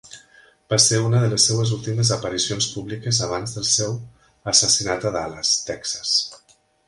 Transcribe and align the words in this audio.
Va 0.73 0.77
ser 0.85 0.99
una 1.07 1.19
de 1.23 1.27
les 1.33 1.43
seves 1.49 1.73
últimes 1.75 2.11
aparicions 2.15 2.69
públiques 2.77 3.19
abans 3.27 3.53
del 3.57 3.69
seu 3.73 3.95
assassinat 4.53 5.09
a 5.11 5.15
Dallas, 5.17 5.55
Texas. 5.69 6.17